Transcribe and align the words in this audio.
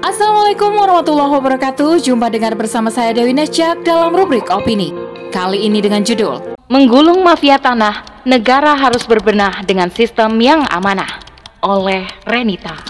Assalamualaikum 0.00 0.80
warahmatullahi 0.80 1.28
wabarakatuh. 1.28 2.00
Jumpa 2.00 2.32
dengan 2.32 2.56
bersama 2.56 2.88
saya 2.88 3.12
Dewi 3.12 3.36
Nesjak 3.36 3.84
dalam 3.84 4.16
rubrik 4.16 4.48
opini. 4.48 4.96
Kali 5.28 5.68
ini 5.68 5.84
dengan 5.84 6.00
judul 6.00 6.56
Menggulung 6.72 7.20
Mafia 7.20 7.60
Tanah, 7.60 8.24
Negara 8.24 8.72
Harus 8.80 9.04
Berbenah 9.04 9.60
dengan 9.68 9.92
Sistem 9.92 10.40
yang 10.40 10.64
Amanah 10.72 11.20
oleh 11.60 12.08
Renita. 12.24 12.80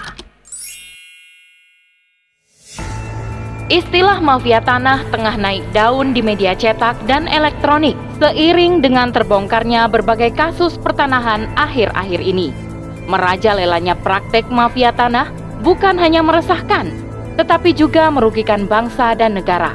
Istilah 3.67 4.23
mafia 4.23 4.63
tanah 4.63 5.03
tengah 5.11 5.35
naik 5.35 5.67
daun 5.75 6.15
di 6.15 6.23
media 6.23 6.55
cetak 6.55 6.95
dan 7.11 7.27
elektronik 7.27 7.99
seiring 8.23 8.79
dengan 8.79 9.11
terbongkarnya 9.11 9.83
berbagai 9.91 10.31
kasus 10.31 10.79
pertanahan 10.79 11.51
akhir-akhir 11.59 12.23
ini. 12.23 12.68
Merajalelanya 13.09 13.97
praktek 13.97 14.45
mafia 14.53 14.93
tanah 14.93 15.33
bukan 15.65 15.97
hanya 15.97 16.21
meresahkan, 16.21 16.93
tetapi 17.41 17.73
juga 17.73 18.13
merugikan 18.13 18.69
bangsa 18.69 19.17
dan 19.17 19.33
negara. 19.33 19.73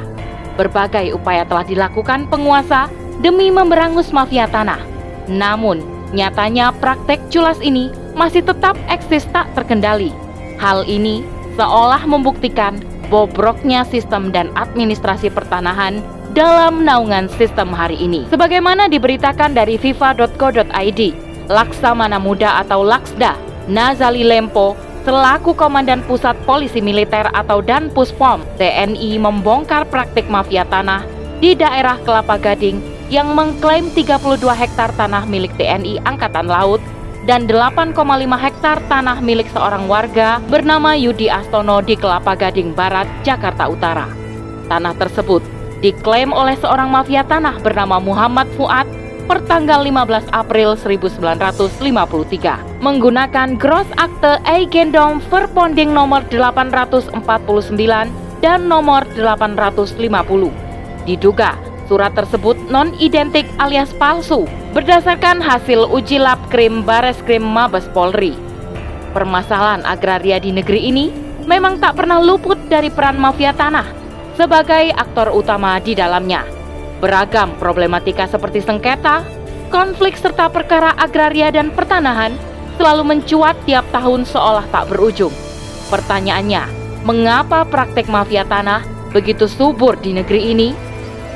Berbagai 0.55 1.19
upaya 1.19 1.43
telah 1.43 1.67
dilakukan 1.67 2.31
penguasa 2.31 2.87
demi 3.19 3.51
memberangus 3.51 4.15
mafia 4.15 4.47
tanah. 4.47 4.79
Namun, 5.27 5.83
nyatanya 6.15 6.71
praktek 6.79 7.19
culas 7.27 7.59
ini 7.59 7.91
masih 8.15 8.47
tetap 8.47 8.79
eksis 8.87 9.27
tak 9.35 9.51
terkendali. 9.59 10.15
Hal 10.63 10.87
ini 10.87 11.27
seolah 11.59 12.07
membuktikan 12.07 12.79
bobroknya 13.11 13.83
sistem 13.83 14.31
dan 14.31 14.55
administrasi 14.55 15.27
pertanahan 15.35 15.99
dalam 16.39 16.87
naungan 16.87 17.27
sistem 17.35 17.75
hari 17.75 17.99
ini. 17.99 18.27
Sebagaimana 18.31 18.87
diberitakan 18.87 19.55
dari 19.55 19.75
fifa.co.id, 19.79 21.01
Laksamana 21.49 22.17
Muda 22.17 22.61
atau 22.65 22.81
Laksda, 22.81 23.37
Nazali 23.69 24.25
Lempo 24.25 24.77
selaku 25.05 25.53
Komandan 25.53 26.01
Pusat 26.09 26.41
Polisi 26.49 26.81
Militer 26.81 27.29
atau 27.37 27.61
Danpuspom 27.61 28.41
TNI 28.57 29.21
membongkar 29.21 29.85
praktik 29.93 30.25
mafia 30.33 30.65
tanah 30.65 31.05
di 31.45 31.53
daerah 31.53 32.01
Kelapa 32.01 32.41
Gading 32.41 32.81
yang 33.13 33.37
mengklaim 33.37 33.93
32 33.93 34.41
hektar 34.49 34.89
tanah 34.97 35.29
milik 35.29 35.53
TNI 35.61 36.01
Angkatan 36.09 36.49
Laut 36.49 36.81
dan 37.29 37.45
8,5 37.49 37.93
hektar 38.37 38.81
tanah 38.89 39.21
milik 39.21 39.49
seorang 39.53 39.85
warga 39.89 40.41
bernama 40.49 40.97
Yudi 40.97 41.29
Astono 41.29 41.85
di 41.85 41.97
Kelapa 41.97 42.37
Gading 42.37 42.73
Barat, 42.73 43.09
Jakarta 43.25 43.69
Utara. 43.69 44.09
Tanah 44.69 44.97
tersebut 44.97 45.45
diklaim 45.85 46.33
oleh 46.33 46.57
seorang 46.57 46.89
mafia 46.89 47.21
tanah 47.25 47.61
bernama 47.61 48.01
Muhammad 48.01 48.49
Fuad 48.57 48.89
pertanggal 49.25 49.85
15 49.85 50.29
April 50.31 50.77
1953 50.77 52.85
menggunakan 52.85 53.57
Gross 53.57 53.89
Akte 53.97 54.41
Eigendom 54.45 55.21
Verponding 55.33 55.93
nomor 55.93 56.25
849 56.29 57.17
dan 58.45 58.69
nomor 58.69 59.09
850. 59.17 61.09
Diduga 61.09 61.57
surat 61.89 62.13
tersebut 62.17 62.57
non-identik 62.69 63.49
alias 63.61 63.93
palsu 63.97 64.49
berdasarkan 64.73 65.41
hasil 65.41 65.89
uji 65.93 66.21
lab 66.21 66.41
krim 66.49 66.85
Bares 66.85 67.21
Krim 67.25 67.45
Mabes 67.45 67.89
Polri. 67.93 68.37
Permasalahan 69.13 69.85
agraria 69.87 70.41
di 70.41 70.51
negeri 70.51 70.91
ini 70.91 71.07
memang 71.45 71.79
tak 71.79 72.01
pernah 72.01 72.19
luput 72.19 72.59
dari 72.67 72.89
peran 72.89 73.21
mafia 73.21 73.55
tanah 73.55 73.87
sebagai 74.35 74.91
aktor 74.97 75.31
utama 75.31 75.79
di 75.79 75.95
dalamnya. 75.95 76.54
Beragam 77.05 77.53
problematika 77.61 78.25
seperti 78.25 78.65
sengketa, 78.65 79.29
konflik 79.69 80.17
serta 80.17 80.49
perkara 80.49 80.97
agraria 80.97 81.53
dan 81.53 81.69
pertanahan 81.69 82.33
selalu 82.81 83.05
mencuat 83.05 83.61
tiap 83.69 83.85
tahun 83.93 84.25
seolah 84.25 84.65
tak 84.73 84.89
berujung. 84.89 85.29
Pertanyaannya, 85.93 86.65
mengapa 87.05 87.69
praktek 87.69 88.09
mafia 88.09 88.49
tanah 88.49 88.81
begitu 89.13 89.45
subur 89.45 90.01
di 90.01 90.17
negeri 90.17 90.57
ini? 90.57 90.73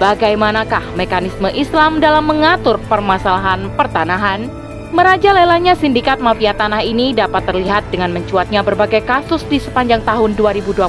Bagaimanakah 0.01 0.97
mekanisme 0.97 1.53
Islam 1.53 2.01
dalam 2.01 2.25
mengatur 2.25 2.81
permasalahan 2.89 3.69
pertanahan? 3.77 4.49
Merajalelanya 4.89 5.77
sindikat 5.77 6.17
mafia 6.17 6.57
tanah 6.57 6.81
ini 6.81 7.13
dapat 7.13 7.45
terlihat 7.45 7.85
dengan 7.93 8.09
mencuatnya 8.17 8.65
berbagai 8.65 9.05
kasus 9.05 9.45
di 9.45 9.61
sepanjang 9.61 10.01
tahun 10.01 10.33
2021. 10.33 10.81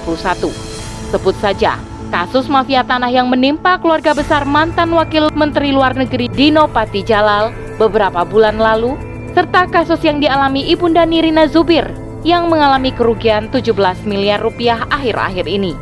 Sebut 1.12 1.36
saja 1.44 1.89
Kasus 2.09 2.50
mafia 2.50 2.81
tanah 2.81 3.14
yang 3.14 3.30
menimpa 3.30 3.78
keluarga 3.78 4.18
besar 4.18 4.42
mantan 4.42 4.90
Wakil 4.97 5.30
Menteri 5.38 5.70
Luar 5.70 5.94
Negeri 5.94 6.25
Dino 6.25 6.66
Pati 6.66 7.06
Jalal 7.06 7.53
beberapa 7.78 8.25
bulan 8.25 8.58
lalu, 8.58 8.97
serta 9.38 9.70
kasus 9.70 10.02
yang 10.02 10.18
dialami 10.18 10.66
Ibunda 10.74 11.06
Nirina 11.06 11.46
Zubir 11.46 11.86
yang 12.25 12.50
mengalami 12.50 12.90
kerugian 12.97 13.53
17 13.53 14.09
miliar 14.09 14.42
rupiah 14.42 14.90
akhir-akhir 14.90 15.46
ini. 15.46 15.78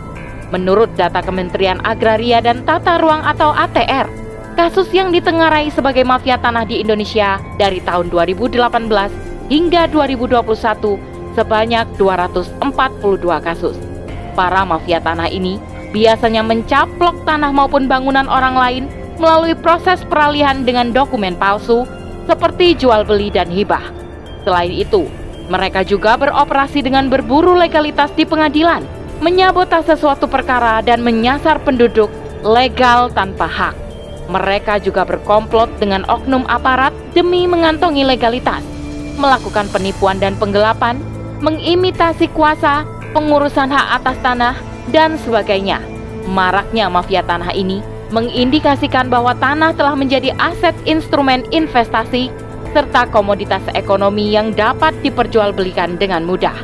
Menurut 0.52 0.92
data 1.00 1.24
Kementerian 1.24 1.80
Agraria 1.88 2.44
dan 2.44 2.68
Tata 2.68 3.00
Ruang 3.00 3.24
atau 3.24 3.56
ATR, 3.56 4.12
kasus 4.60 4.92
yang 4.92 5.16
ditengarai 5.16 5.72
sebagai 5.72 6.04
mafia 6.04 6.36
tanah 6.36 6.68
di 6.68 6.84
Indonesia 6.84 7.40
dari 7.56 7.80
tahun 7.80 8.12
2018 8.12 8.68
hingga 9.48 9.88
2021 9.96 11.40
sebanyak 11.40 11.88
242 11.96 13.48
kasus. 13.48 13.80
Para 14.36 14.68
mafia 14.68 15.00
tanah 15.00 15.32
ini 15.32 15.77
biasanya 15.96 16.44
mencaplok 16.44 17.24
tanah 17.24 17.52
maupun 17.52 17.88
bangunan 17.88 18.28
orang 18.28 18.56
lain 18.56 18.84
melalui 19.18 19.58
proses 19.58 20.04
peralihan 20.06 20.62
dengan 20.64 20.94
dokumen 20.94 21.34
palsu 21.36 21.88
seperti 22.28 22.78
jual 22.78 23.08
beli 23.08 23.32
dan 23.32 23.48
hibah. 23.48 23.84
Selain 24.44 24.72
itu, 24.72 25.08
mereka 25.48 25.84
juga 25.84 26.20
beroperasi 26.20 26.84
dengan 26.84 27.08
berburu 27.08 27.56
legalitas 27.56 28.12
di 28.14 28.28
pengadilan, 28.28 28.84
menyabotase 29.24 29.96
sesuatu 29.96 30.28
perkara 30.28 30.84
dan 30.84 31.02
menyasar 31.02 31.64
penduduk 31.64 32.12
legal 32.44 33.10
tanpa 33.12 33.48
hak. 33.48 33.76
Mereka 34.28 34.84
juga 34.84 35.08
berkomplot 35.08 35.80
dengan 35.80 36.04
oknum 36.12 36.44
aparat 36.52 36.92
demi 37.16 37.48
mengantongi 37.48 38.04
legalitas, 38.04 38.60
melakukan 39.16 39.72
penipuan 39.72 40.20
dan 40.20 40.36
penggelapan, 40.36 41.00
mengimitasi 41.40 42.28
kuasa, 42.36 42.84
pengurusan 43.16 43.72
hak 43.72 44.04
atas 44.04 44.18
tanah, 44.20 44.56
dan 44.92 45.20
sebagainya. 45.22 45.80
Maraknya 46.28 46.92
mafia 46.92 47.24
tanah 47.24 47.56
ini 47.56 47.80
mengindikasikan 48.12 49.12
bahwa 49.12 49.36
tanah 49.36 49.76
telah 49.76 49.96
menjadi 49.96 50.32
aset 50.40 50.76
instrumen 50.88 51.44
investasi 51.52 52.32
serta 52.72 53.08
komoditas 53.12 53.64
ekonomi 53.76 54.32
yang 54.36 54.52
dapat 54.56 54.96
diperjualbelikan 55.04 55.96
dengan 56.00 56.24
mudah. 56.24 56.56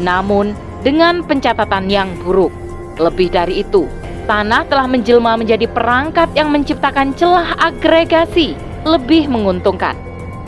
Namun, 0.00 0.54
dengan 0.86 1.24
pencatatan 1.26 1.90
yang 1.90 2.08
buruk. 2.22 2.52
Lebih 2.98 3.30
dari 3.30 3.62
itu, 3.62 3.86
tanah 4.26 4.66
telah 4.66 4.86
menjelma 4.90 5.38
menjadi 5.38 5.70
perangkat 5.70 6.30
yang 6.34 6.50
menciptakan 6.50 7.14
celah 7.14 7.54
agregasi 7.62 8.58
lebih 8.82 9.30
menguntungkan. 9.30 9.94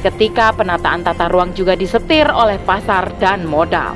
Ketika 0.00 0.56
penataan 0.56 1.04
tata 1.04 1.28
ruang 1.28 1.52
juga 1.52 1.76
disetir 1.76 2.26
oleh 2.32 2.56
pasar 2.64 3.12
dan 3.20 3.44
modal. 3.44 3.92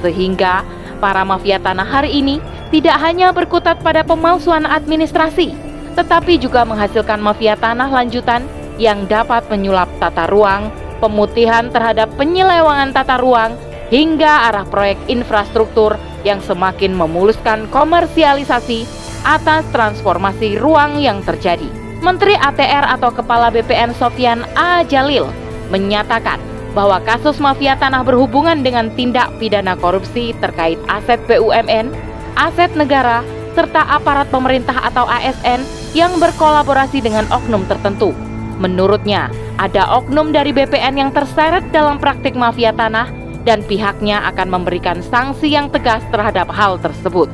Sehingga 0.00 0.64
para 0.98 1.22
mafia 1.22 1.60
tanah 1.60 1.84
hari 1.84 2.10
ini 2.22 2.40
tidak 2.72 2.96
hanya 3.04 3.36
berkutat 3.36 3.84
pada 3.84 4.00
pemalsuan 4.00 4.64
administrasi, 4.64 5.52
tetapi 5.92 6.40
juga 6.40 6.64
menghasilkan 6.64 7.20
mafia 7.20 7.52
tanah 7.52 7.92
lanjutan 7.92 8.48
yang 8.80 9.04
dapat 9.04 9.44
menyulap 9.52 9.92
tata 10.00 10.24
ruang, 10.32 10.72
pemutihan 10.96 11.68
terhadap 11.68 12.08
penyelewangan 12.16 12.96
tata 12.96 13.20
ruang, 13.20 13.52
hingga 13.92 14.48
arah 14.48 14.64
proyek 14.64 14.96
infrastruktur 15.12 16.00
yang 16.24 16.40
semakin 16.40 16.96
memuluskan 16.96 17.68
komersialisasi 17.68 18.88
atas 19.28 19.68
transformasi 19.68 20.56
ruang 20.56 20.96
yang 20.96 21.20
terjadi. 21.20 21.68
Menteri 22.00 22.34
ATR 22.34 22.88
atau 22.98 23.12
Kepala 23.14 23.52
BPN 23.52 23.94
Sofian 23.94 24.42
A. 24.56 24.82
Jalil 24.82 25.28
menyatakan 25.70 26.40
bahwa 26.72 26.98
kasus 27.04 27.36
mafia 27.36 27.76
tanah 27.76 28.00
berhubungan 28.00 28.64
dengan 28.64 28.88
tindak 28.96 29.28
pidana 29.36 29.76
korupsi 29.76 30.32
terkait 30.40 30.80
aset 30.88 31.20
BUMN 31.28 32.11
aset 32.36 32.72
negara, 32.74 33.20
serta 33.52 33.84
aparat 33.84 34.28
pemerintah 34.32 34.76
atau 34.88 35.04
ASN 35.08 35.62
yang 35.92 36.16
berkolaborasi 36.16 37.04
dengan 37.04 37.28
oknum 37.28 37.64
tertentu. 37.68 38.16
Menurutnya, 38.60 39.28
ada 39.60 39.88
oknum 39.92 40.32
dari 40.32 40.54
BPN 40.54 40.96
yang 40.96 41.10
terseret 41.12 41.68
dalam 41.74 42.00
praktik 42.00 42.32
mafia 42.32 42.72
tanah 42.72 43.10
dan 43.42 43.60
pihaknya 43.66 44.22
akan 44.32 44.48
memberikan 44.48 45.02
sanksi 45.02 45.52
yang 45.52 45.68
tegas 45.68 46.00
terhadap 46.14 46.48
hal 46.48 46.78
tersebut. 46.78 47.28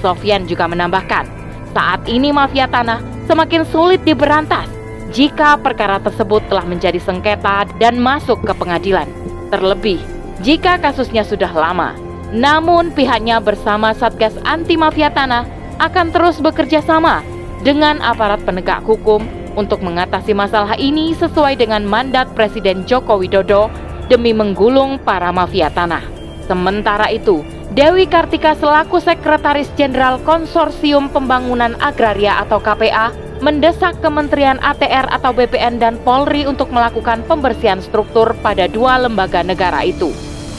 Sofian 0.00 0.48
juga 0.48 0.68
menambahkan, 0.68 1.28
saat 1.72 2.04
ini 2.08 2.32
mafia 2.32 2.68
tanah 2.68 3.00
semakin 3.28 3.64
sulit 3.68 4.00
diberantas 4.04 4.68
jika 5.12 5.56
perkara 5.60 6.00
tersebut 6.02 6.42
telah 6.50 6.64
menjadi 6.66 6.98
sengketa 6.98 7.68
dan 7.78 8.00
masuk 8.00 8.42
ke 8.42 8.52
pengadilan. 8.56 9.06
Terlebih, 9.52 10.02
jika 10.42 10.80
kasusnya 10.80 11.22
sudah 11.22 11.52
lama, 11.54 11.94
namun 12.34 12.90
pihaknya 12.90 13.38
bersama 13.38 13.94
Satgas 13.94 14.34
Anti 14.42 14.74
Mafia 14.74 15.14
Tanah 15.14 15.46
akan 15.78 16.10
terus 16.10 16.42
bekerja 16.42 16.82
sama 16.82 17.22
dengan 17.62 18.02
aparat 18.02 18.42
penegak 18.42 18.82
hukum 18.82 19.22
untuk 19.54 19.86
mengatasi 19.86 20.34
masalah 20.34 20.74
ini 20.74 21.14
sesuai 21.14 21.54
dengan 21.54 21.86
mandat 21.86 22.26
Presiden 22.34 22.82
Joko 22.90 23.22
Widodo 23.22 23.70
demi 24.10 24.34
menggulung 24.34 24.98
para 24.98 25.30
mafia 25.30 25.70
tanah. 25.70 26.02
Sementara 26.44 27.08
itu, 27.08 27.40
Dewi 27.72 28.04
Kartika 28.04 28.52
selaku 28.58 29.00
Sekretaris 29.00 29.70
Jenderal 29.78 30.20
Konsorsium 30.26 31.08
Pembangunan 31.08 31.72
Agraria 31.80 32.42
atau 32.42 32.60
KPA 32.60 33.14
mendesak 33.40 34.02
Kementerian 34.02 34.60
ATR 34.60 35.08
atau 35.08 35.32
BPN 35.32 35.80
dan 35.80 35.96
Polri 36.02 36.44
untuk 36.44 36.68
melakukan 36.74 37.24
pembersihan 37.24 37.80
struktur 37.80 38.36
pada 38.42 38.68
dua 38.68 39.00
lembaga 39.00 39.40
negara 39.40 39.86
itu. 39.86 40.12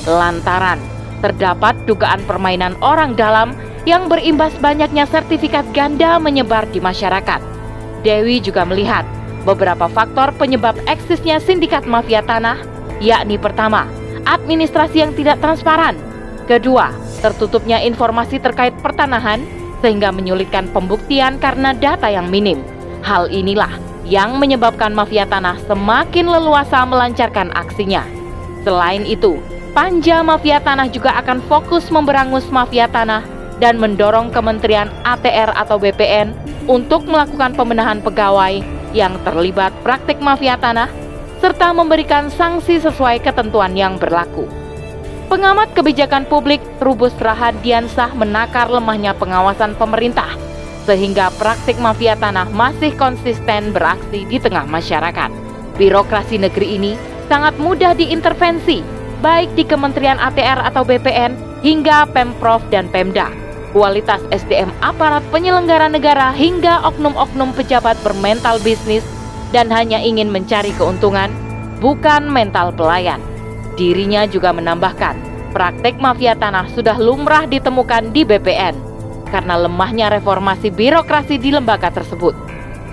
Lantaran 0.09 0.94
terdapat 1.25 1.73
dugaan 1.89 2.21
permainan 2.29 2.77
orang 2.85 3.17
dalam 3.17 3.57
yang 3.89 4.05
berimbas 4.05 4.53
banyaknya 4.61 5.09
sertifikat 5.09 5.65
ganda 5.73 6.21
menyebar 6.21 6.69
di 6.69 6.77
masyarakat. 6.77 7.41
Dewi 8.05 8.37
juga 8.37 8.61
melihat 8.61 9.01
beberapa 9.41 9.89
faktor 9.89 10.29
penyebab 10.37 10.77
eksisnya 10.85 11.41
sindikat 11.41 11.89
mafia 11.89 12.21
tanah, 12.21 12.61
yakni 13.01 13.41
pertama, 13.41 13.89
administrasi 14.29 15.01
yang 15.01 15.13
tidak 15.17 15.41
transparan. 15.41 15.97
Kedua, 16.45 16.93
tertutupnya 17.25 17.81
informasi 17.81 18.37
terkait 18.37 18.77
pertanahan 18.85 19.41
sehingga 19.81 20.13
menyulitkan 20.13 20.69
pembuktian 20.69 21.41
karena 21.41 21.73
data 21.73 22.05
yang 22.05 22.29
minim. 22.29 22.61
Hal 23.01 23.33
inilah 23.33 23.73
yang 24.05 24.37
menyebabkan 24.37 24.93
mafia 24.93 25.25
tanah 25.25 25.57
semakin 25.65 26.29
leluasa 26.29 26.85
melancarkan 26.85 27.49
aksinya. 27.57 28.05
Selain 28.61 29.01
itu, 29.05 29.41
Panja 29.75 30.23
Mafia 30.23 30.63
Tanah 30.63 30.87
juga 30.87 31.11
akan 31.19 31.43
fokus 31.51 31.91
memberangus 31.91 32.47
mafia 32.47 32.87
tanah 32.87 33.27
dan 33.59 33.75
mendorong 33.75 34.31
Kementerian 34.31 34.87
ATR 35.03 35.51
atau 35.51 35.75
BPN 35.75 36.31
untuk 36.63 37.03
melakukan 37.03 37.51
pembenahan 37.59 37.99
pegawai 37.99 38.63
yang 38.95 39.19
terlibat 39.27 39.75
praktik 39.83 40.23
mafia 40.23 40.55
tanah 40.55 40.87
serta 41.43 41.75
memberikan 41.75 42.31
sanksi 42.31 42.79
sesuai 42.79 43.19
ketentuan 43.19 43.75
yang 43.75 43.99
berlaku. 43.99 44.47
Pengamat 45.27 45.75
kebijakan 45.75 46.23
publik 46.23 46.63
Rubus 46.79 47.11
Rahadiansah 47.19 48.15
menakar 48.15 48.71
lemahnya 48.71 49.11
pengawasan 49.19 49.75
pemerintah 49.75 50.39
sehingga 50.87 51.27
praktik 51.35 51.75
mafia 51.83 52.15
tanah 52.15 52.47
masih 52.47 52.95
konsisten 52.95 53.75
beraksi 53.75 54.23
di 54.23 54.39
tengah 54.39 54.63
masyarakat. 54.71 55.35
Birokrasi 55.75 56.39
negeri 56.39 56.79
ini 56.79 56.95
sangat 57.27 57.59
mudah 57.59 57.91
diintervensi, 57.91 58.94
baik 59.19 59.53
di 59.53 59.63
Kementerian 59.63 60.19
ATR 60.19 60.63
atau 60.65 60.83
BPN 60.83 61.35
hingga 61.61 62.09
Pemprov 62.09 62.63
dan 62.73 62.89
Pemda. 62.89 63.31
Kualitas 63.75 64.23
SDM 64.31 64.71
aparat 64.79 65.23
penyelenggara 65.35 65.91
negara 65.91 66.31
hingga 66.31 66.79
oknum-oknum 66.87 67.51
pejabat 67.51 67.99
bermental 68.07 68.55
bisnis 68.63 69.03
dan 69.51 69.67
hanya 69.67 69.99
ingin 69.99 70.31
mencari 70.31 70.71
keuntungan, 70.79 71.27
bukan 71.83 72.27
mental 72.31 72.71
pelayan. 72.71 73.19
Dirinya 73.75 74.23
juga 74.23 74.55
menambahkan, 74.55 75.19
praktek 75.51 75.99
mafia 75.99 76.39
tanah 76.39 76.71
sudah 76.71 76.95
lumrah 76.95 77.43
ditemukan 77.43 78.15
di 78.15 78.23
BPN 78.23 78.95
karena 79.27 79.59
lemahnya 79.59 80.07
reformasi 80.07 80.71
birokrasi 80.71 81.35
di 81.35 81.51
lembaga 81.51 81.91
tersebut. 81.91 82.31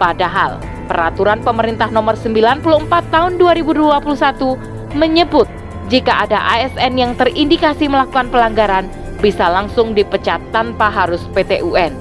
Padahal, 0.03 0.59
peraturan 0.91 1.39
pemerintah 1.47 1.87
nomor 1.95 2.19
94 2.19 3.15
tahun 3.15 3.39
2021 3.39 4.99
menyebut 4.99 5.47
jika 5.93 6.25
ada 6.25 6.41
ASN 6.57 6.97
yang 6.97 7.13
terindikasi 7.21 7.85
melakukan 7.85 8.33
pelanggaran 8.33 8.89
bisa 9.21 9.53
langsung 9.53 9.93
dipecat 9.93 10.41
tanpa 10.49 10.89
harus 10.89 11.21
PTUN. 11.37 11.93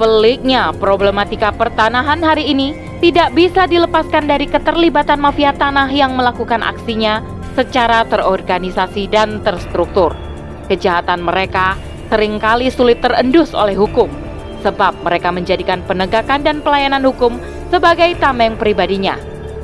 Peliknya, 0.00 0.72
problematika 0.72 1.52
pertanahan 1.52 2.24
hari 2.24 2.50
ini 2.50 2.72
tidak 3.04 3.36
bisa 3.36 3.68
dilepaskan 3.68 4.24
dari 4.24 4.48
keterlibatan 4.48 5.20
mafia 5.20 5.52
tanah 5.52 5.92
yang 5.92 6.16
melakukan 6.16 6.64
aksinya 6.64 7.20
secara 7.52 8.02
terorganisasi 8.08 9.12
dan 9.12 9.44
terstruktur. 9.44 10.16
Kejahatan 10.66 11.22
mereka 11.22 11.76
sering 12.08 12.40
kali 12.40 12.72
sulit 12.72 12.98
terendus 13.04 13.52
oleh 13.52 13.76
hukum, 13.76 14.08
sebab 14.64 15.04
mereka 15.04 15.30
menjadikan 15.30 15.84
penegakan 15.84 16.42
dan 16.42 16.64
pelayanan 16.64 17.04
hukum 17.04 17.36
sebagai 17.68 18.16
tameng 18.18 18.56
pribadinya. 18.56 19.14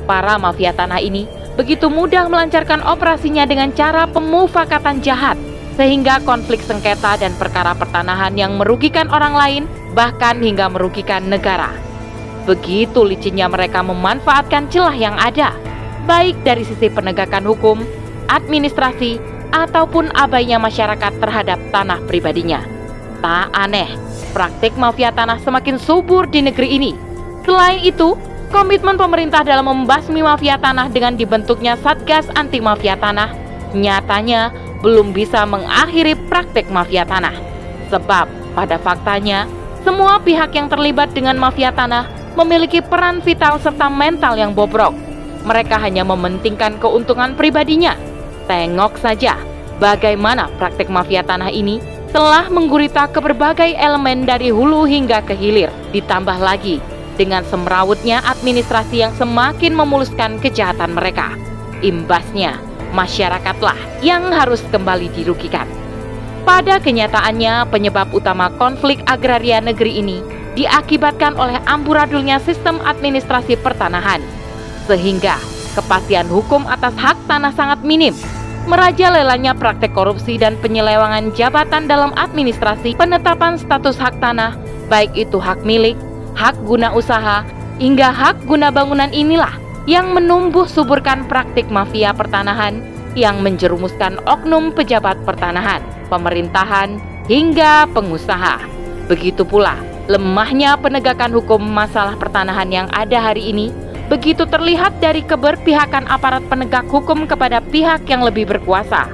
Para 0.05 0.39
mafia 0.39 0.71
tanah 0.71 1.01
ini 1.03 1.40
begitu 1.61 1.93
mudah 1.93 2.25
melancarkan 2.25 2.81
operasinya 2.81 3.45
dengan 3.45 3.69
cara 3.77 4.09
pemufakatan 4.09 4.97
jahat, 5.05 5.37
sehingga 5.77 6.17
konflik 6.25 6.57
sengketa 6.65 7.21
dan 7.21 7.37
perkara 7.37 7.77
pertanahan 7.77 8.33
yang 8.33 8.57
merugikan 8.57 9.05
orang 9.13 9.37
lain, 9.37 9.63
bahkan 9.93 10.41
hingga 10.41 10.73
merugikan 10.73 11.29
negara. 11.29 11.69
Begitu 12.49 13.05
licinnya 13.05 13.45
mereka 13.45 13.85
memanfaatkan 13.85 14.73
celah 14.73 14.97
yang 14.97 15.13
ada, 15.21 15.53
baik 16.09 16.41
dari 16.41 16.65
sisi 16.65 16.89
penegakan 16.89 17.45
hukum, 17.45 17.85
administrasi, 18.25 19.21
ataupun 19.53 20.09
abainya 20.17 20.57
masyarakat 20.57 21.13
terhadap 21.21 21.61
tanah 21.69 22.01
pribadinya. 22.09 22.65
Tak 23.21 23.53
aneh, 23.53 23.93
praktik 24.33 24.73
mafia 24.81 25.13
tanah 25.13 25.37
semakin 25.37 25.77
subur 25.77 26.25
di 26.25 26.41
negeri 26.41 26.81
ini. 26.81 26.91
Selain 27.45 27.77
itu, 27.85 28.17
komitmen 28.51 28.99
pemerintah 28.99 29.41
dalam 29.47 29.65
membasmi 29.65 30.19
mafia 30.19 30.59
tanah 30.59 30.91
dengan 30.91 31.15
dibentuknya 31.15 31.79
Satgas 31.79 32.27
Anti 32.35 32.59
Mafia 32.59 32.99
Tanah 32.99 33.31
nyatanya 33.71 34.51
belum 34.83 35.15
bisa 35.15 35.47
mengakhiri 35.47 36.19
praktik 36.27 36.67
mafia 36.67 37.07
tanah. 37.07 37.31
Sebab 37.87 38.27
pada 38.51 38.75
faktanya, 38.75 39.47
semua 39.87 40.19
pihak 40.19 40.51
yang 40.51 40.67
terlibat 40.67 41.15
dengan 41.15 41.39
mafia 41.39 41.71
tanah 41.71 42.11
memiliki 42.35 42.83
peran 42.83 43.23
vital 43.23 43.55
serta 43.57 43.87
mental 43.87 44.35
yang 44.35 44.51
bobrok. 44.51 44.91
Mereka 45.47 45.79
hanya 45.79 46.03
mementingkan 46.03 46.77
keuntungan 46.77 47.33
pribadinya. 47.39 47.95
Tengok 48.45 48.99
saja 48.99 49.39
bagaimana 49.79 50.51
praktik 50.59 50.91
mafia 50.91 51.23
tanah 51.23 51.49
ini 51.49 51.79
telah 52.11 52.51
menggurita 52.51 53.07
ke 53.07 53.23
berbagai 53.23 53.71
elemen 53.79 54.27
dari 54.27 54.51
hulu 54.51 54.83
hingga 54.83 55.23
ke 55.23 55.31
hilir. 55.31 55.71
Ditambah 55.95 56.37
lagi 56.43 56.90
dengan 57.21 57.45
semrawutnya 57.45 58.25
administrasi 58.25 59.05
yang 59.05 59.13
semakin 59.13 59.77
memuluskan 59.77 60.41
kejahatan 60.41 60.97
mereka. 60.97 61.37
Imbasnya, 61.85 62.57
masyarakatlah 62.97 63.77
yang 64.01 64.33
harus 64.33 64.65
kembali 64.73 65.13
dirugikan. 65.13 65.69
Pada 66.41 66.81
kenyataannya, 66.81 67.69
penyebab 67.69 68.09
utama 68.09 68.49
konflik 68.57 68.97
agraria 69.05 69.61
negeri 69.61 70.01
ini 70.01 70.25
diakibatkan 70.57 71.37
oleh 71.37 71.61
amburadulnya 71.69 72.41
sistem 72.41 72.81
administrasi 72.81 73.53
pertanahan, 73.61 74.19
sehingga 74.89 75.37
kepastian 75.77 76.25
hukum 76.25 76.65
atas 76.65 76.97
hak 76.97 77.15
tanah 77.29 77.53
sangat 77.53 77.85
minim. 77.85 78.17
Merajalelanya 78.65 79.57
praktek 79.57 79.93
korupsi 79.93 80.37
dan 80.37 80.53
penyelewangan 80.61 81.33
jabatan 81.33 81.85
dalam 81.89 82.13
administrasi 82.13 82.93
penetapan 82.93 83.57
status 83.57 83.97
hak 83.97 84.17
tanah, 84.21 84.53
baik 84.85 85.13
itu 85.17 85.37
hak 85.41 85.65
milik, 85.65 85.97
hak 86.41 86.57
guna 86.65 86.89
usaha, 86.97 87.45
hingga 87.77 88.09
hak 88.09 88.49
guna 88.49 88.73
bangunan 88.73 89.13
inilah 89.13 89.53
yang 89.85 90.17
menumbuh 90.17 90.65
suburkan 90.65 91.29
praktik 91.29 91.69
mafia 91.69 92.09
pertanahan 92.17 92.81
yang 93.13 93.45
menjerumuskan 93.45 94.17
oknum 94.25 94.73
pejabat 94.73 95.21
pertanahan, 95.21 95.85
pemerintahan, 96.09 96.97
hingga 97.29 97.85
pengusaha. 97.93 98.57
Begitu 99.05 99.45
pula 99.45 99.91
Lemahnya 100.09 100.75
penegakan 100.81 101.31
hukum 101.31 101.61
masalah 101.61 102.17
pertanahan 102.17 102.67
yang 102.67 102.87
ada 102.91 103.31
hari 103.31 103.53
ini 103.53 103.71
begitu 104.11 104.43
terlihat 104.43 104.99
dari 104.99 105.23
keberpihakan 105.23 106.03
aparat 106.09 106.43
penegak 106.51 106.83
hukum 106.91 107.23
kepada 107.23 107.63
pihak 107.71 108.03
yang 108.11 108.25
lebih 108.25 108.43
berkuasa. 108.43 109.07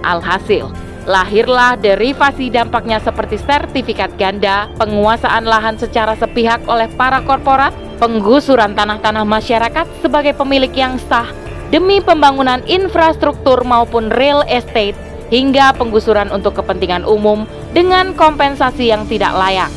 Alhasil, 0.00 0.72
lahirlah 1.08 1.80
derivasi 1.80 2.52
dampaknya 2.52 3.00
seperti 3.00 3.40
sertifikat 3.40 4.12
ganda, 4.20 4.68
penguasaan 4.76 5.48
lahan 5.48 5.80
secara 5.80 6.12
sepihak 6.20 6.60
oleh 6.68 6.86
para 7.00 7.24
korporat, 7.24 7.72
penggusuran 7.96 8.76
tanah-tanah 8.76 9.24
masyarakat 9.24 9.88
sebagai 10.04 10.36
pemilik 10.36 10.70
yang 10.76 11.00
sah 11.08 11.32
demi 11.72 12.04
pembangunan 12.04 12.60
infrastruktur 12.68 13.64
maupun 13.64 14.12
real 14.12 14.44
estate, 14.44 14.94
hingga 15.32 15.72
penggusuran 15.80 16.28
untuk 16.28 16.60
kepentingan 16.60 17.08
umum 17.08 17.48
dengan 17.72 18.12
kompensasi 18.12 18.92
yang 18.92 19.08
tidak 19.08 19.32
layak 19.32 19.72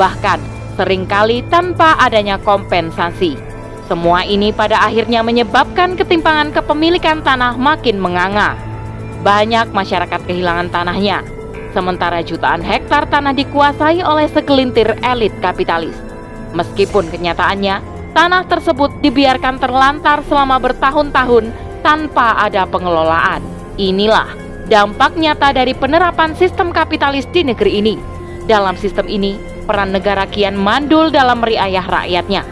bahkan 0.00 0.40
sering 0.80 1.04
kali 1.04 1.44
tanpa 1.52 1.92
adanya 2.00 2.40
kompensasi. 2.40 3.36
Semua 3.84 4.24
ini 4.24 4.48
pada 4.48 4.80
akhirnya 4.80 5.20
menyebabkan 5.20 5.92
ketimpangan 5.92 6.56
kepemilikan 6.56 7.20
tanah 7.20 7.60
makin 7.60 8.00
menganga. 8.00 8.69
Banyak 9.20 9.76
masyarakat 9.76 10.24
kehilangan 10.24 10.72
tanahnya, 10.72 11.20
sementara 11.76 12.24
jutaan 12.24 12.64
hektar 12.64 13.04
tanah 13.04 13.36
dikuasai 13.36 14.00
oleh 14.00 14.24
segelintir 14.32 14.96
elit 15.04 15.36
kapitalis. 15.44 15.92
Meskipun 16.56 17.12
kenyataannya, 17.12 17.84
tanah 18.16 18.48
tersebut 18.48 18.88
dibiarkan 19.04 19.60
terlantar 19.60 20.24
selama 20.24 20.56
bertahun-tahun 20.56 21.52
tanpa 21.84 22.40
ada 22.40 22.64
pengelolaan. 22.64 23.44
Inilah 23.76 24.32
dampak 24.72 25.20
nyata 25.20 25.52
dari 25.52 25.76
penerapan 25.76 26.32
sistem 26.32 26.72
kapitalis 26.72 27.28
di 27.28 27.44
negeri 27.44 27.76
ini. 27.76 27.94
Dalam 28.48 28.80
sistem 28.80 29.04
ini, 29.04 29.36
peran 29.68 29.92
negara 29.92 30.24
kian 30.32 30.56
mandul 30.56 31.12
dalam 31.12 31.44
meriayah 31.44 31.84
rakyatnya, 31.84 32.42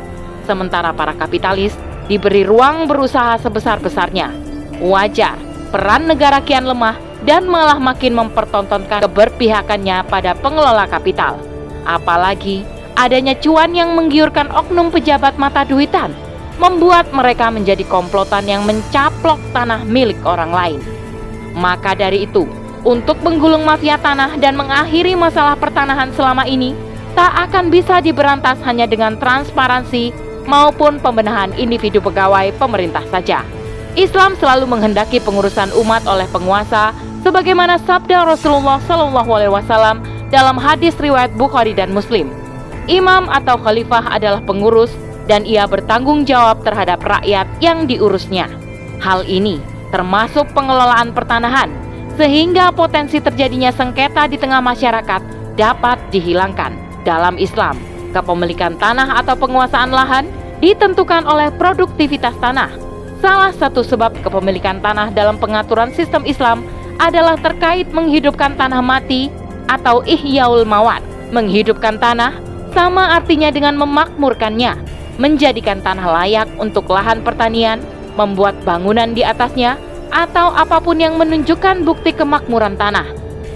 sementara 0.45 0.93
para 0.93 1.17
kapitalis 1.17 1.73
diberi 2.13 2.45
ruang 2.45 2.85
berusaha 2.85 3.41
sebesar-besarnya. 3.41 4.31
Wajar, 4.79 5.48
peran 5.69 6.09
negara 6.09 6.41
kian 6.41 6.65
lemah 6.65 6.97
dan 7.27 7.45
malah 7.45 7.77
makin 7.77 8.17
mempertontonkan 8.17 9.05
keberpihakannya 9.05 10.07
pada 10.07 10.33
pengelola 10.39 10.89
kapital. 10.89 11.37
Apalagi 11.85 12.63
adanya 12.99 13.37
cuan 13.39 13.73
yang 13.75 13.95
menggiurkan 13.95 14.51
oknum 14.51 14.91
pejabat 14.91 15.39
mata 15.39 15.63
duitan, 15.63 16.13
membuat 16.59 17.11
mereka 17.15 17.49
menjadi 17.49 17.87
komplotan 17.87 18.45
yang 18.51 18.67
mencaplok 18.67 19.39
tanah 19.55 19.87
milik 19.87 20.19
orang 20.27 20.51
lain. 20.51 20.81
Maka 21.55 21.95
dari 21.95 22.27
itu, 22.27 22.47
untuk 22.83 23.19
menggulung 23.23 23.67
mafia 23.67 23.99
tanah 23.99 24.39
dan 24.39 24.55
mengakhiri 24.55 25.15
masalah 25.19 25.59
pertanahan 25.59 26.11
selama 26.15 26.47
ini, 26.47 26.75
tak 27.19 27.51
akan 27.51 27.71
bisa 27.71 27.99
diberantas 27.99 28.63
hanya 28.63 28.87
dengan 28.87 29.19
transparansi 29.19 30.15
maupun 30.47 31.03
pembenahan 31.03 31.51
individu 31.59 31.99
pegawai 31.99 32.55
pemerintah 32.57 33.03
saja. 33.11 33.58
Islam 33.99 34.39
selalu 34.39 34.71
menghendaki 34.71 35.19
pengurusan 35.19 35.75
umat 35.75 36.07
oleh 36.07 36.31
penguasa 36.31 36.95
sebagaimana 37.27 37.83
sabda 37.83 38.31
Rasulullah 38.31 38.79
Shallallahu 38.87 39.27
alaihi 39.27 39.51
wasallam 39.51 40.07
dalam 40.31 40.55
hadis 40.55 40.95
riwayat 41.03 41.35
Bukhari 41.35 41.75
dan 41.75 41.91
Muslim. 41.91 42.31
Imam 42.87 43.27
atau 43.27 43.59
khalifah 43.59 44.15
adalah 44.15 44.39
pengurus 44.47 44.95
dan 45.27 45.43
ia 45.43 45.67
bertanggung 45.67 46.23
jawab 46.23 46.63
terhadap 46.63 47.03
rakyat 47.03 47.51
yang 47.59 47.91
diurusnya. 47.91 48.47
Hal 49.03 49.27
ini 49.27 49.59
termasuk 49.91 50.47
pengelolaan 50.55 51.11
pertanahan 51.11 51.67
sehingga 52.15 52.71
potensi 52.71 53.19
terjadinya 53.19 53.75
sengketa 53.75 54.31
di 54.31 54.39
tengah 54.39 54.63
masyarakat 54.63 55.21
dapat 55.59 55.99
dihilangkan. 56.15 56.71
Dalam 57.03 57.35
Islam, 57.35 57.75
kepemilikan 58.15 58.79
tanah 58.79 59.19
atau 59.27 59.35
penguasaan 59.35 59.91
lahan 59.91 60.31
ditentukan 60.63 61.27
oleh 61.27 61.51
produktivitas 61.59 62.39
tanah. 62.39 62.88
Salah 63.19 63.51
satu 63.51 63.83
sebab 63.83 64.15
kepemilikan 64.23 64.79
tanah 64.79 65.11
dalam 65.11 65.43
pengaturan 65.43 65.91
sistem 65.91 66.23
Islam 66.23 66.63
adalah 67.03 67.35
terkait 67.39 67.91
menghidupkan 67.91 68.55
tanah 68.55 68.79
mati 68.79 69.31
atau 69.67 70.07
ihyaul 70.07 70.63
mawat. 70.63 71.03
Menghidupkan 71.35 71.99
tanah 71.99 72.39
sama 72.73 73.19
artinya 73.19 73.51
dengan 73.51 73.75
memakmurkannya, 73.75 74.79
menjadikan 75.19 75.83
tanah 75.83 76.07
layak 76.21 76.49
untuk 76.63 76.87
lahan 76.89 77.21
pertanian, 77.27 77.83
membuat 78.15 78.55
bangunan 78.63 79.13
di 79.13 79.27
atasnya, 79.27 79.77
atau 80.15 80.55
apa 80.55 80.81
pun 80.81 80.97
yang 80.97 81.19
menunjukkan 81.21 81.85
bukti 81.85 82.15
kemakmuran 82.15 82.79
tanah. 82.79 83.05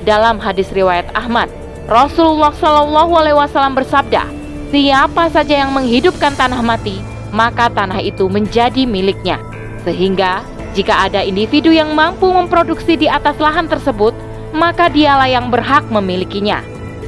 Dalam 0.03 0.43
hadis 0.43 0.69
riwayat 0.75 1.07
Ahmad, 1.15 1.49
Rasulullah 1.87 2.51
Shallallahu 2.51 3.13
Alaihi 3.15 3.39
Wasallam 3.39 3.79
bersabda, 3.79 4.27
siapa 4.75 5.31
saja 5.31 5.63
yang 5.63 5.71
menghidupkan 5.71 6.35
tanah 6.35 6.61
mati, 6.61 6.99
maka 7.31 7.71
tanah 7.73 8.03
itu 8.03 8.27
menjadi 8.29 8.85
miliknya. 8.85 9.52
Sehingga 9.83 10.47
jika 10.73 11.11
ada 11.11 11.21
individu 11.21 11.75
yang 11.75 11.93
mampu 11.93 12.31
memproduksi 12.31 12.97
di 12.97 13.11
atas 13.11 13.37
lahan 13.43 13.67
tersebut, 13.69 14.15
maka 14.55 14.89
dialah 14.89 15.29
yang 15.29 15.51
berhak 15.53 15.87
memilikinya. 15.91 16.63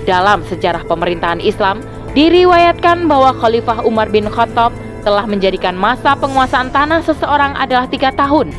Dalam 0.05 0.45
sejarah 0.45 0.85
pemerintahan 0.85 1.41
Islam, 1.41 1.81
diriwayatkan 2.13 3.09
bahwa 3.09 3.33
Khalifah 3.41 3.87
Umar 3.89 4.13
bin 4.13 4.29
Khattab 4.29 4.75
telah 5.05 5.25
menjadikan 5.25 5.77
masa 5.77 6.17
penguasaan 6.17 6.73
tanah 6.73 7.05
seseorang 7.05 7.57
adalah 7.57 7.89
tiga 7.89 8.09
tahun 8.13 8.53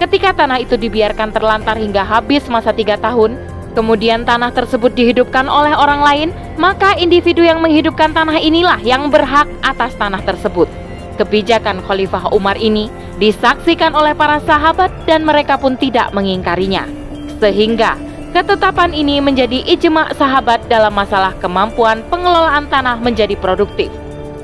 Ketika 0.00 0.32
tanah 0.32 0.64
itu 0.64 0.80
dibiarkan 0.80 1.28
terlantar 1.28 1.76
hingga 1.76 2.00
habis 2.00 2.48
masa 2.48 2.72
tiga 2.72 2.96
tahun, 2.96 3.36
kemudian 3.76 4.24
tanah 4.24 4.48
tersebut 4.48 4.96
dihidupkan 4.96 5.44
oleh 5.44 5.76
orang 5.76 6.00
lain, 6.00 6.28
maka 6.56 6.96
individu 6.96 7.44
yang 7.44 7.60
menghidupkan 7.60 8.16
tanah 8.16 8.40
inilah 8.40 8.80
yang 8.80 9.12
berhak 9.12 9.44
atas 9.60 9.92
tanah 10.00 10.24
tersebut. 10.24 10.72
Kebijakan 11.20 11.84
Khalifah 11.84 12.32
Umar 12.32 12.56
ini 12.56 12.88
disaksikan 13.20 13.92
oleh 13.92 14.16
para 14.16 14.40
sahabat 14.48 14.88
dan 15.04 15.28
mereka 15.28 15.60
pun 15.60 15.76
tidak 15.76 16.08
mengingkarinya. 16.16 16.88
Sehingga 17.36 18.00
ketetapan 18.32 18.96
ini 18.96 19.20
menjadi 19.20 19.60
ijma 19.76 20.16
sahabat 20.16 20.64
dalam 20.72 20.96
masalah 20.96 21.36
kemampuan 21.36 22.00
pengelolaan 22.08 22.64
tanah 22.72 22.96
menjadi 22.96 23.36
produktif. 23.36 23.92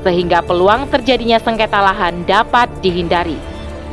Sehingga 0.04 0.44
peluang 0.44 0.92
terjadinya 0.92 1.40
sengketa 1.40 1.80
lahan 1.80 2.22
dapat 2.28 2.68
dihindari. 2.84 3.40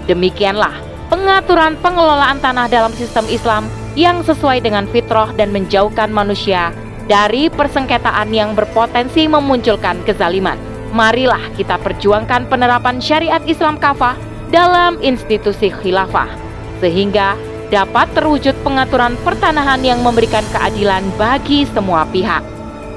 Demikianlah 0.06 0.76
pengaturan 1.08 1.80
pengelolaan 1.80 2.44
tanah 2.44 2.68
dalam 2.68 2.92
sistem 2.94 3.24
Islam 3.32 3.72
yang 3.96 4.20
sesuai 4.22 4.60
dengan 4.60 4.84
fitrah 4.92 5.32
dan 5.40 5.56
menjauhkan 5.56 6.12
manusia 6.12 6.76
dari 7.08 7.48
persengketaan 7.48 8.36
yang 8.36 8.52
berpotensi 8.52 9.32
memunculkan 9.32 10.04
kezaliman. 10.04 10.60
Marilah 10.92 11.42
kita 11.56 11.80
perjuangkan 11.82 12.52
penerapan 12.52 13.02
syariat 13.02 13.42
Islam 13.50 13.82
kafah 13.82 14.33
dalam 14.54 15.02
institusi 15.02 15.74
khilafah 15.74 16.30
sehingga 16.78 17.34
dapat 17.74 18.06
terwujud 18.14 18.54
pengaturan 18.62 19.18
pertanahan 19.26 19.82
yang 19.82 20.06
memberikan 20.06 20.46
keadilan 20.54 21.02
bagi 21.18 21.66
semua 21.74 22.06
pihak. 22.14 22.46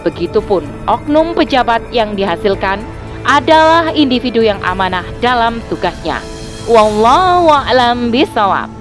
Begitupun 0.05 0.69
oknum 0.85 1.33
pejabat 1.33 1.81
yang 1.97 2.13
dihasilkan 2.13 2.85
adalah 3.25 3.89
individu 3.97 4.45
yang 4.45 4.61
amanah 4.61 5.03
dalam 5.25 5.65
tugasnya. 5.73 6.21
Wallahu 6.69 7.49
a'lam 7.49 8.13
bisawab. 8.13 8.76